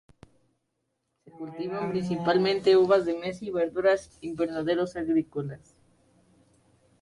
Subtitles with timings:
[1.23, 5.75] Se cultivan principalmente uvas de mesa y verduras en invernaderos agrícolas.